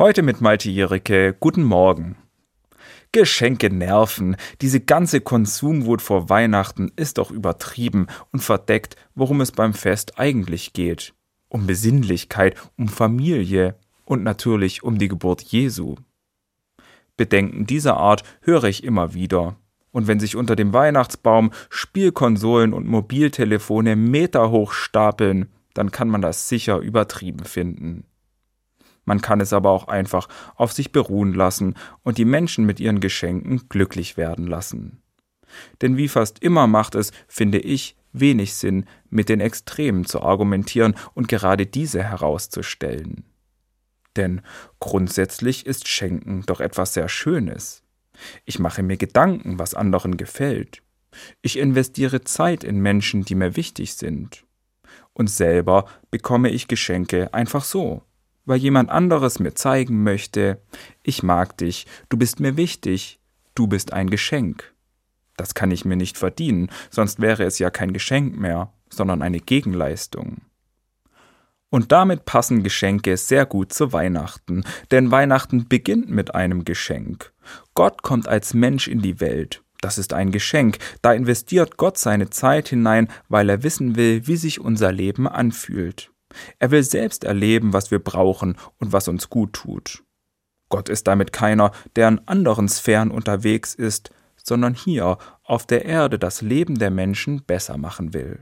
Heute 0.00 0.22
mit 0.22 0.40
Malte 0.40 0.70
Jericke. 0.70 1.36
Guten 1.38 1.62
Morgen. 1.62 2.16
Geschenke 3.12 3.68
nerven. 3.68 4.36
Diese 4.62 4.80
ganze 4.80 5.20
Konsumwut 5.20 6.00
vor 6.00 6.30
Weihnachten 6.30 6.90
ist 6.96 7.18
doch 7.18 7.30
übertrieben 7.30 8.06
und 8.32 8.40
verdeckt, 8.40 8.96
worum 9.14 9.42
es 9.42 9.52
beim 9.52 9.74
Fest 9.74 10.18
eigentlich 10.18 10.72
geht. 10.72 11.12
Um 11.50 11.66
Besinnlichkeit, 11.66 12.56
um 12.78 12.88
Familie 12.88 13.76
und 14.06 14.22
natürlich 14.22 14.82
um 14.82 14.98
die 14.98 15.08
Geburt 15.08 15.42
Jesu. 15.42 15.96
Bedenken 17.18 17.66
dieser 17.66 17.98
Art 17.98 18.22
höre 18.40 18.64
ich 18.64 18.84
immer 18.84 19.12
wieder. 19.12 19.56
Und 19.90 20.06
wenn 20.06 20.18
sich 20.18 20.34
unter 20.34 20.56
dem 20.56 20.72
Weihnachtsbaum 20.72 21.50
Spielkonsolen 21.68 22.72
und 22.72 22.86
Mobiltelefone 22.86 23.96
meterhoch 23.96 24.72
stapeln, 24.72 25.52
dann 25.74 25.90
kann 25.90 26.08
man 26.08 26.22
das 26.22 26.48
sicher 26.48 26.78
übertrieben 26.78 27.44
finden. 27.44 28.06
Man 29.10 29.20
kann 29.20 29.40
es 29.40 29.52
aber 29.52 29.70
auch 29.70 29.88
einfach 29.88 30.28
auf 30.54 30.72
sich 30.72 30.92
beruhen 30.92 31.34
lassen 31.34 31.74
und 32.04 32.16
die 32.16 32.24
Menschen 32.24 32.64
mit 32.64 32.78
ihren 32.78 33.00
Geschenken 33.00 33.68
glücklich 33.68 34.16
werden 34.16 34.46
lassen. 34.46 35.02
Denn 35.82 35.96
wie 35.96 36.06
fast 36.06 36.38
immer 36.44 36.68
macht 36.68 36.94
es, 36.94 37.10
finde 37.26 37.58
ich, 37.58 37.96
wenig 38.12 38.54
Sinn, 38.54 38.84
mit 39.08 39.28
den 39.28 39.40
Extremen 39.40 40.04
zu 40.04 40.22
argumentieren 40.22 40.94
und 41.12 41.26
gerade 41.26 41.66
diese 41.66 42.04
herauszustellen. 42.04 43.24
Denn 44.14 44.42
grundsätzlich 44.78 45.66
ist 45.66 45.88
Schenken 45.88 46.44
doch 46.46 46.60
etwas 46.60 46.94
sehr 46.94 47.08
Schönes. 47.08 47.82
Ich 48.44 48.60
mache 48.60 48.84
mir 48.84 48.96
Gedanken, 48.96 49.58
was 49.58 49.74
anderen 49.74 50.18
gefällt. 50.18 50.84
Ich 51.42 51.58
investiere 51.58 52.22
Zeit 52.22 52.62
in 52.62 52.78
Menschen, 52.78 53.24
die 53.24 53.34
mir 53.34 53.56
wichtig 53.56 53.94
sind. 53.94 54.44
Und 55.14 55.28
selber 55.28 55.86
bekomme 56.12 56.50
ich 56.50 56.68
Geschenke 56.68 57.34
einfach 57.34 57.64
so, 57.64 58.04
weil 58.50 58.58
jemand 58.58 58.90
anderes 58.90 59.38
mir 59.38 59.54
zeigen 59.54 60.02
möchte, 60.02 60.60
ich 61.04 61.22
mag 61.22 61.56
dich, 61.58 61.86
du 62.08 62.16
bist 62.16 62.40
mir 62.40 62.56
wichtig, 62.56 63.20
du 63.54 63.68
bist 63.68 63.92
ein 63.92 64.10
Geschenk. 64.10 64.74
Das 65.36 65.54
kann 65.54 65.70
ich 65.70 65.84
mir 65.84 65.94
nicht 65.94 66.18
verdienen, 66.18 66.68
sonst 66.90 67.20
wäre 67.20 67.44
es 67.44 67.60
ja 67.60 67.70
kein 67.70 67.92
Geschenk 67.92 68.36
mehr, 68.36 68.72
sondern 68.88 69.22
eine 69.22 69.38
Gegenleistung. 69.38 70.38
Und 71.68 71.92
damit 71.92 72.24
passen 72.24 72.64
Geschenke 72.64 73.16
sehr 73.16 73.46
gut 73.46 73.72
zu 73.72 73.92
Weihnachten, 73.92 74.64
denn 74.90 75.12
Weihnachten 75.12 75.68
beginnt 75.68 76.10
mit 76.10 76.34
einem 76.34 76.64
Geschenk. 76.64 77.32
Gott 77.74 78.02
kommt 78.02 78.26
als 78.26 78.52
Mensch 78.52 78.88
in 78.88 79.00
die 79.00 79.20
Welt. 79.20 79.62
Das 79.80 79.96
ist 79.96 80.12
ein 80.12 80.32
Geschenk, 80.32 80.78
da 81.02 81.12
investiert 81.12 81.76
Gott 81.76 81.98
seine 81.98 82.30
Zeit 82.30 82.70
hinein, 82.70 83.06
weil 83.28 83.48
er 83.48 83.62
wissen 83.62 83.94
will, 83.94 84.26
wie 84.26 84.36
sich 84.36 84.60
unser 84.60 84.90
Leben 84.90 85.28
anfühlt. 85.28 86.10
Er 86.58 86.70
will 86.70 86.82
selbst 86.82 87.24
erleben, 87.24 87.72
was 87.72 87.90
wir 87.90 87.98
brauchen 87.98 88.56
und 88.78 88.92
was 88.92 89.08
uns 89.08 89.30
gut 89.30 89.52
tut. 89.52 90.04
Gott 90.68 90.88
ist 90.88 91.06
damit 91.06 91.32
keiner, 91.32 91.72
der 91.96 92.08
in 92.08 92.20
anderen 92.26 92.68
Sphären 92.68 93.10
unterwegs 93.10 93.74
ist, 93.74 94.10
sondern 94.42 94.74
hier 94.74 95.18
auf 95.42 95.66
der 95.66 95.84
Erde 95.84 96.18
das 96.18 96.42
Leben 96.42 96.78
der 96.78 96.90
Menschen 96.90 97.42
besser 97.44 97.76
machen 97.76 98.14
will. 98.14 98.40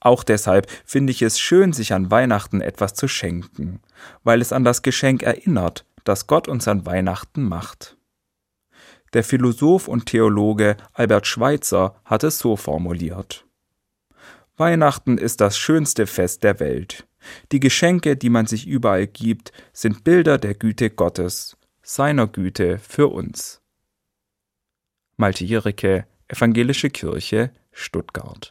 Auch 0.00 0.22
deshalb 0.22 0.70
finde 0.84 1.10
ich 1.10 1.22
es 1.22 1.38
schön, 1.38 1.72
sich 1.72 1.92
an 1.92 2.10
Weihnachten 2.10 2.60
etwas 2.60 2.94
zu 2.94 3.08
schenken, 3.08 3.80
weil 4.22 4.40
es 4.40 4.52
an 4.52 4.64
das 4.64 4.82
Geschenk 4.82 5.22
erinnert, 5.22 5.84
das 6.04 6.26
Gott 6.26 6.48
uns 6.48 6.68
an 6.68 6.86
Weihnachten 6.86 7.42
macht. 7.42 7.96
Der 9.14 9.24
Philosoph 9.24 9.88
und 9.88 10.06
Theologe 10.06 10.76
Albert 10.92 11.26
Schweitzer 11.26 11.96
hat 12.04 12.24
es 12.24 12.38
so 12.38 12.56
formuliert. 12.56 13.46
Weihnachten 14.56 15.18
ist 15.18 15.40
das 15.40 15.58
schönste 15.58 16.06
Fest 16.06 16.44
der 16.44 16.60
Welt. 16.60 17.06
Die 17.50 17.60
Geschenke, 17.60 18.16
die 18.16 18.30
man 18.30 18.46
sich 18.46 18.66
überall 18.66 19.06
gibt, 19.06 19.52
sind 19.72 20.04
Bilder 20.04 20.38
der 20.38 20.54
Güte 20.54 20.90
Gottes, 20.90 21.56
seiner 21.82 22.28
Güte 22.28 22.78
für 22.78 23.08
uns. 23.08 23.60
Malte 25.16 25.44
Jericke, 25.44 26.06
Evangelische 26.28 26.90
Kirche, 26.90 27.50
Stuttgart 27.72 28.28